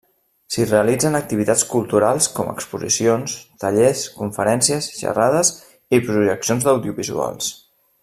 [0.53, 5.53] S'hi realitzen activitats culturals com exposicions, tallers, conferències, xerrades
[5.99, 7.57] i projeccions d'audiovisuals.